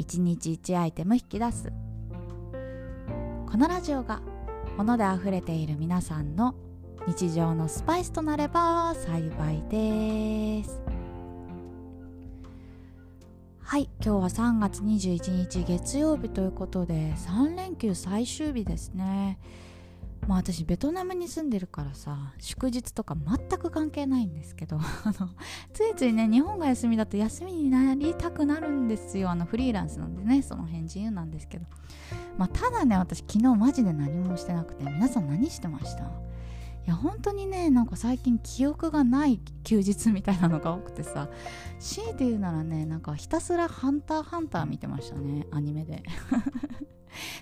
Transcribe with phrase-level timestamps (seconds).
[0.00, 1.70] 1日1アイテム引き出す。
[3.46, 4.22] このラジオが
[4.78, 6.54] 物であふれている皆さんの
[7.06, 10.80] 日常のスパイスとなれば幸いです。
[13.60, 19.38] はい今日は3月21日月曜日ということで3連休最終日ですね。
[20.28, 24.78] まあ私ベトナムに住んでるからさ祝日とか全く関係ないんですけど
[25.72, 29.30] ついついね日本が休みだと休みになりたくなるんですよ。
[29.30, 31.66] あのフリーランスなんでねその辺自由なんですけど。
[32.38, 36.04] まあただね私昨日マジで何もしてなくて皆さん何してました？
[36.04, 36.08] い
[36.86, 41.28] や本当にねなんか最近記憶がない休日みたいなのが多くてさ
[41.78, 46.02] 強いて言うならねなんかひたすら「ハンターハンター」見てましたねアニメで。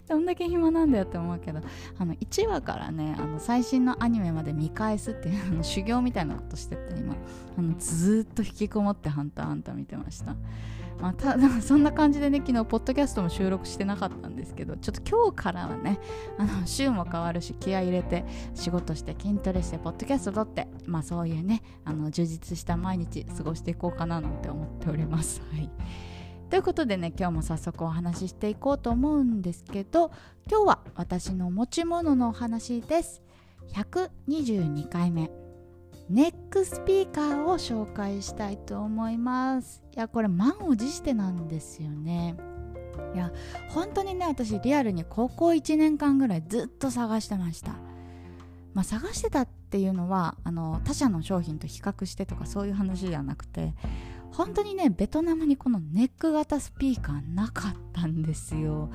[0.08, 1.60] どんだけ暇なんだよって思うけど
[1.98, 7.14] あの1話からねあの最新のアニメまで見返すっていうあの修行みたいなことしてて今
[7.56, 10.36] あのずっと引きこもって「ハンターハンター」見てました。
[11.00, 16.00] まあ、ただそんな感じでね昨日ポッドキャストも収録してなかったんですけどちょっと今日からはね
[16.38, 25.40] あの週も変わるし気合い入れて仕事して筋トレしてポッドキャスト撮ってまあそういうねあの充実した毎日過ごしていこうかななんて思っております。
[25.52, 25.70] はい
[26.50, 30.10] ということでね今日も早速お話ししていこうと思うんですけど
[30.50, 33.22] 今日は私の持ち物のお話です。
[33.74, 35.30] 122回目。
[36.08, 39.82] ネックスピーカーを紹介したいと思います。
[39.94, 42.34] いやこれ満を持してなんですよね。
[43.14, 43.30] いや
[43.68, 47.72] 本当にね私リアルに高校1年間ぐらいずっと探してました。
[48.72, 53.74] まあ、探してたっていうのはあの他社の商品と比較してとかそういう話じゃなくて
[54.38, 58.88] 本当にねベトナムにこのネック型スピーカーなかったんですよ。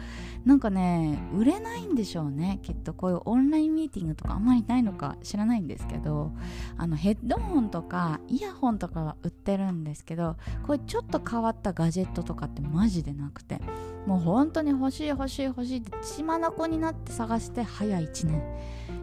[0.46, 6.32] なんかね売れないんでしょうねきっとこういうオンラインミーティングとかあんまりないのか知らないんですけど
[6.78, 13.60] あのヘッドホンとかイヤホンとかは売ってるんですけどこれちょっと変わったガジェットとかってマジでなくて
[14.06, 18.42] もう本当に欲しい欲しい欲しいって血眼になって探して早1年。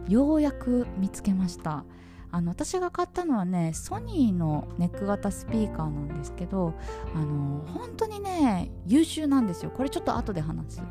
[0.07, 1.85] ようやく見つけました。
[2.31, 6.73] あの私が買ったのはねソニーのネック型スピーカーなんですけど
[7.13, 9.71] あの本当にね優秀なんですよ。
[9.71, 10.81] これちょっと後で話す。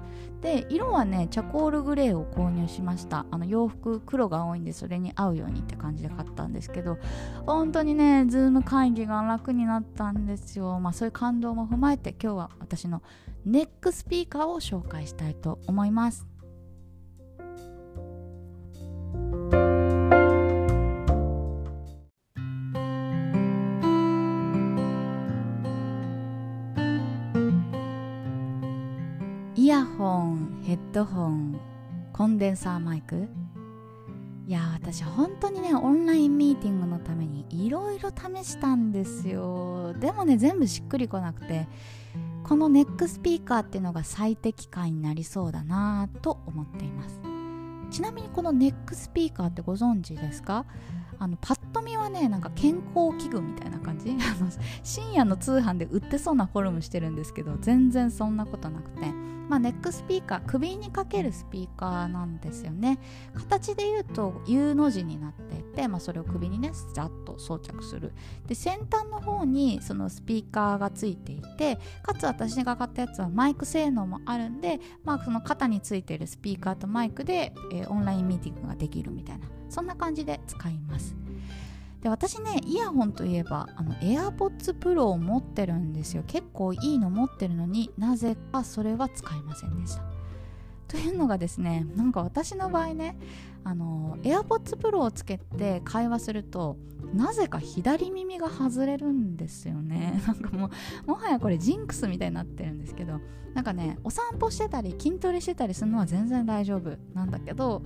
[0.41, 3.27] で色はねチャコールグレーを購入しました。
[3.31, 6.99] あの洋服黒が多いんでそれに合うようにって感じで買ったんですけど
[7.47, 10.79] 本当にねズーム会議が楽になったんですよ。
[10.81, 13.03] まあそういう感動も踏まえて今日は私の
[13.45, 16.30] ネックスピーカーを紹介したいと思います。
[29.61, 31.61] イヤホンヘッドホン
[32.15, 33.29] コンデンサーマイク。
[34.47, 39.93] いや私本当にねオンラインミーティングのためにいろいろ試したんですよ。
[40.01, 41.69] でもね全部しっくりこなくて
[42.43, 47.21] このネックスピーカーっていうのが最適解になりそうだなと思っています。
[47.91, 50.65] ちなみにこのネックスピーカーってご存知ですか？
[51.19, 54.17] あのパッと見はねなんか健康器具みたいな感じ？
[54.83, 59.31] 深夜の通販で売ってそうなフォルムしてるんですけど全然そんなことなくて。
[59.51, 63.01] まあ、ネックスピーカー首にかけるスピーカーなんですよね。
[63.35, 68.13] 形で言うと U の字になっていて、まあ、それを首にねスチャッと装着する。
[68.47, 81.17] で先端の方にそのスピーカーがついていてかつ私が買ったやつはマイク性能もあるんで、まあ、その肩についているスピーカーとマイクで、えー、オンラインミーティングができるみたいなそんな感じで使います。
[82.01, 86.25] で私ねイヤホンといえばあの AirPods Pro を持ってるんですよ。
[86.27, 90.10] 結構いいの持ってるのになぜかそれは使いませんでした。
[90.91, 93.17] というのがですねなんか私の場合ね
[93.63, 96.77] あの AirPods Pro をつけて会話すると
[97.15, 100.21] なぜか左耳が外れるんですよね。
[100.27, 100.71] なんかも
[101.07, 103.21] うもはやこれジンクスみたいになってるんですけど
[103.55, 107.83] なんかねお散歩してたり筋トレしてたりするのは全然大丈夫なんだけど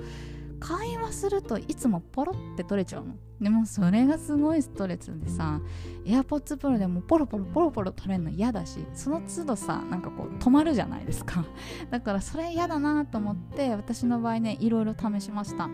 [0.65, 3.15] 会話するといつもポロって取れちゃうの。
[3.39, 5.61] でもそれがすごいストレスでさ
[6.07, 11.45] AirPods Pro でもポロポロポロポロ取れるの嫌だしその都度さなんかこう止まるじゃないですか。
[11.91, 15.69] だからそれ嫌だなと思って私の場合ねいろいろ試しました。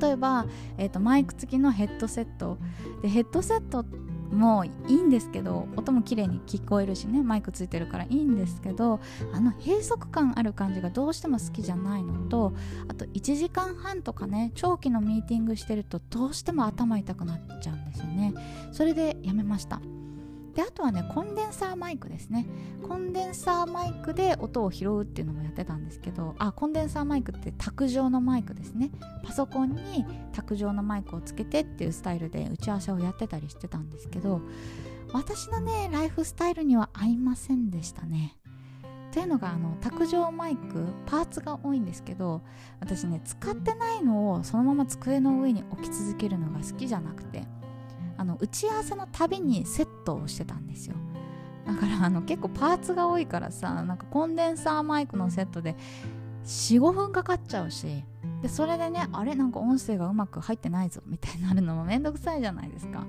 [0.00, 0.44] 例えば、
[0.76, 2.58] えーと、マイク付きのヘッドセット。
[3.02, 9.00] でヘッドセットってもういいんですけど音も綺麗に聞こえるしねマイクついてるからいいんですけど
[9.32, 12.52] あの閉塞感ある感じがどうしても好きじゃないのと
[12.88, 18.34] あと1時間半とかね長期のミーティングしてるとどうしても頭痛くなっちゃうんですよね。
[18.72, 19.80] それでやめました。
[20.60, 22.46] であとはねコンデンサーマイクですね。
[22.86, 28.90] コンデンサーマイクで音を拾うっていうのもやってたんですけどあコンデンサーマイクって卓上のマイクですね。
[29.24, 34.42] パソコンに卓上のマイクをつけてっていうスタイルで打ち合わせをやってたりしてたんですけど
[35.14, 38.36] 私のねライフスタイルには合いませんでしたね。
[39.12, 42.42] というのがあの卓上マイクパーツが多いんですけど
[42.80, 47.44] 私ね使ってないのをそのまま机の上に置き続けるのが好きじゃなくて。
[48.20, 50.96] あの打ち合わせのたびにセットをしてたんですよ。
[51.66, 55.74] だからあの結構パーツが多いからさなんかコンデンサーマイクのセットで
[56.44, 58.04] 45分かかっちゃうし
[58.42, 63.06] でそれでねあれなんか音声がうまく入ってないぞみたいになるのも めんどくさいじゃないですか。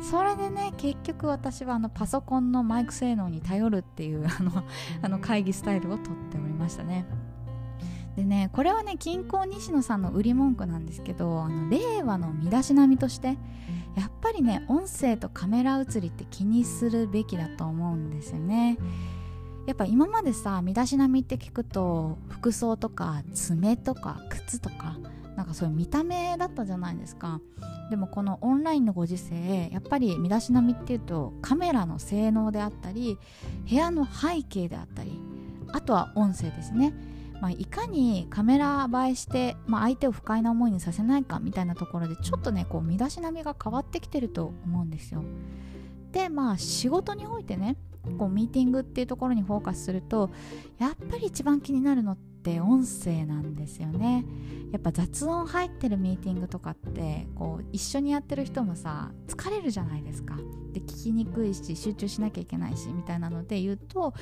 [0.00, 4.64] それでね結局私はあのパソコンのマイク性能に頼るっていうあの
[5.02, 7.04] あの会議スタイルをとっておりましたね。
[8.16, 13.36] でねこれはね近郊西野さんの売り文句なんですけどあの令和の身だしなみとして
[13.96, 18.78] やっぱりね音声とカメラ映りって気にするべきだと思うんですよね。
[19.66, 24.98] やっぱ今までさ身だしなみって聞くと服装とか爪とか靴とか
[25.36, 27.40] なんかそういう見た目だったじゃないですか。
[27.90, 33.18] でもこのオンラインのご時世やっぱり身だしなみっていうとカメラの性能であったり
[33.68, 35.20] 部屋の背景であったり
[35.72, 36.94] あとは音声ですね。
[37.44, 45.22] まあ、いかにカメラ映えして、まあ、相手を不快な思いにさせないかみたいなところでちょっとねこう身だしなみが変わってきてると思うんですよ。
[46.10, 47.76] でまあ仕事においてね
[48.18, 50.30] こうミーティングっていうところにフォーカスすると
[50.78, 54.24] やっぱり一番気になるのって音声なんですよね
[54.72, 60.36] やっぱ雑音入ってるミーティングとかってこう一緒にやってる人もさ疲れるじゃないですか
[60.72, 64.14] で聞きにくいし集中しなきゃいけないしみたいなので言うと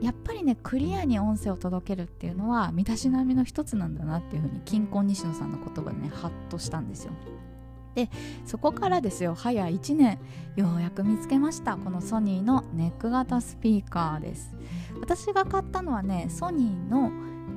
[0.00, 7.12] やっぱりねクリアに音声を届けるっていうのは身だしなみの一つなんだなっていうふうに金婚西野さんの言葉でねハッとしたんですよ。
[7.94, 8.08] で
[8.46, 10.18] そこからですよ早1年
[10.56, 11.76] ようやく見つけました。
[11.76, 14.54] このソニーのネック型スピーカーです。
[15.00, 17.12] 私が買ったのはねソニーの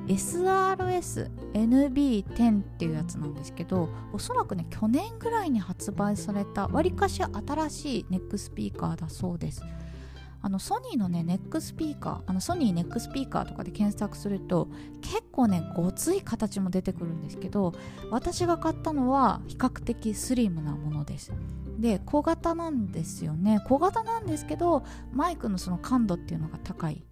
[0.08, 9.62] SRS-NB10 っていうやつなんですけどおそらくね去年ぐらいに発売されたわりかし新しいネックスピーカーだそうです。
[10.46, 14.68] あのソニーのねネックスピーカーあのソニーネックスピーカーとかで検索すると
[15.02, 17.72] 結構ねごつい形も出てくるんですけど
[18.12, 21.32] 私が買ったのは比較的スリムなものです。
[21.80, 23.60] で小型なんですよね。
[23.66, 27.02] 小型なんですけどマイクのその感度っていうのが高い。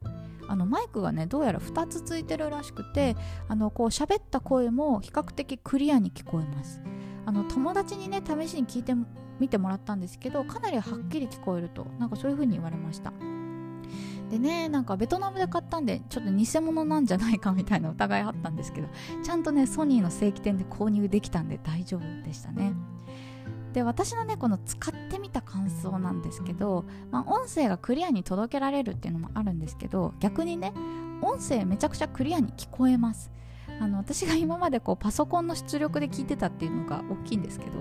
[0.46, 3.16] あのマイクがねどうやら2つついてるらしくて
[3.48, 6.80] あのこう喋った声も比較的クリアに聞こえます。
[7.26, 8.94] あの友達にね試しに聞いて
[9.40, 13.12] みてもらったんですけどかなりはっきり聞こえるとなんかそういう風に言われました。
[14.30, 18.88] でねなんかベトナムで買ったんでちょっと偽物なんじゃないかみたいな疑いあったんですけど
[19.22, 22.72] ちゃんとねソニーの正規店で購入できたんで大丈夫でしたね。
[23.74, 30.72] で私のねこの使ってみた感想なんですけど、まあ、音声がクリアに届けられるっていうのもあるんですけど逆にね
[31.22, 33.30] 音声めちゃくちゃクリアに聞こえます。
[33.80, 37.72] あの私が今までこうパソコンの出力で聞いてたっていうのが大きいんですけど、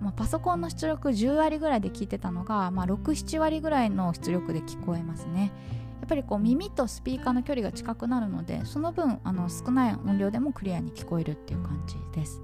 [0.00, 5.52] まあ、パソコンの出力10割ぐらいで聞いてたのが、まあ、67割ぐらいの出力で聞こえますね。
[6.00, 12.40] やっぱりこう耳とスピーカーの距離が近くなるのでその分あの少ない音量でもクリアに聞こえるっていう感じです。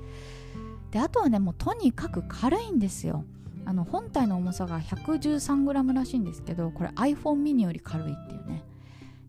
[0.90, 3.25] であとはねもうとにかく軽いんですよ。
[3.67, 8.62] あの本体の重さが 113g らしいんですけどこれ iPhone mini より軽いっていうね。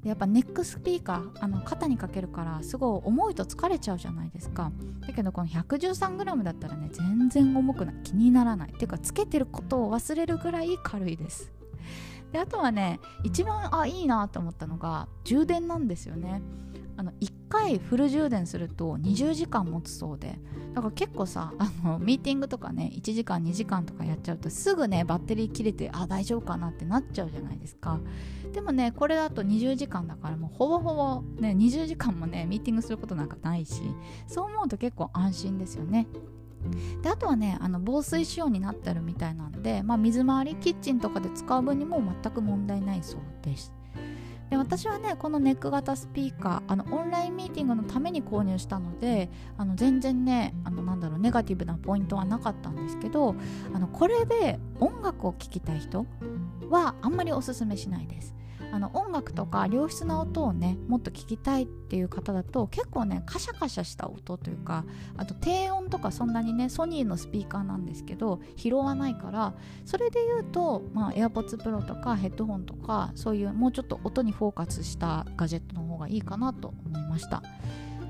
[0.06, 4.72] やっぱネックスピーカーあの肩にかけるからすごい重いと疲れちゃうじゃないですか。
[5.08, 7.96] だけどこの 113g だったらね全然重くない。
[8.04, 8.72] 気にならない。
[8.72, 11.52] っていうかつけてることを忘れるぐらい軽いです。
[12.32, 16.42] であとはね一番あいいなと思ったのが充電なんですよね。
[16.98, 20.40] あの1回フル充電すると20時間持つそうで
[20.74, 28.00] だから結構さあのミーティングとかね1時間2時間とかやっちゃうとすぐねバッテリー切れてあ大丈夫かなってなっちゃうじゃないですか。
[28.54, 33.82] でもねこれだと20時間だからもうほぼほぼね20時間もねミーティングすることなんかないし
[34.28, 36.08] そう思うと結構安心ですよね。
[37.02, 43.75] であとはねあの防水仕様になってるみたいなんで、まあ、水回りキッチンとかで使う分にも全く問題ないそうです。
[44.50, 53.36] で私はねこのネック型スピーカーあのオンラインミーティングのために購入したのであの全然ねあのなんだろうネガティブなポイントはなかったんですけど
[53.74, 56.06] あのこれで音楽を聴きたい人
[56.70, 58.35] はあんまりおすすめしないです。
[58.72, 64.86] あの音楽とか良質な音をねもっと聞きたいっていう方だと結構ねカシャカシャした音というか
[65.18, 69.54] あと低音とかそんなにねソニーのスピーカーなんですけど拾わないから
[69.86, 77.42] それで言うと、まあ、AirPods Pro とかヘッドホンとかそういうもうちょっと音にフォーカスしたガジェットの方がいいかなと思いました、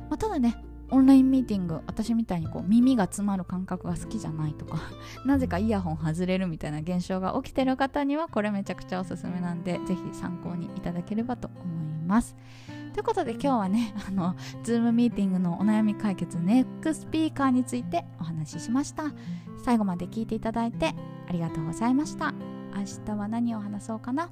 [0.09, 4.79] まあ、ただねオンラインミーティング私みたいにこう耳が詰まる感覚が好きじゃないとか
[5.25, 12.35] なぜかイヤホン外れるみたいな現象が起きてる方にはこれめちゃくちゃおすすめなんでぜひ参考にいただければと思います。
[12.93, 19.03] ということで今日はね あのズームミーティングのお悩み解決ネックスピーカーについてお話ししました。
[19.63, 20.93] 最後まで聞いていただいて
[21.27, 22.33] ありがとうございました。
[22.75, 24.29] 明日は何を話そうかな？